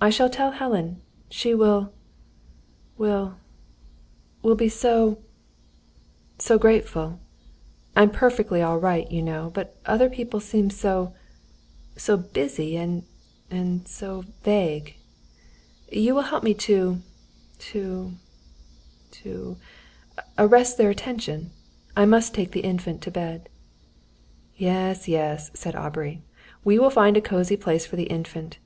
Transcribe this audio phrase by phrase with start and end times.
[0.00, 1.02] I shall tell Helen.
[1.28, 1.92] She will
[2.96, 3.36] will
[4.40, 5.18] will be so
[6.38, 7.20] so grateful.
[7.94, 11.12] I'm perfectly all right, you know; but other people seem so
[11.94, 13.02] so busy, and
[13.50, 14.96] and so vague.
[15.92, 17.00] You will help me to
[17.74, 18.12] to
[19.10, 19.56] to
[20.38, 21.50] arrest their attention.
[21.94, 23.50] I must take the Infant to bed."
[24.56, 26.22] "Yes, yes," said Aubrey;
[26.64, 28.58] "we will find a cosy place for the Infant.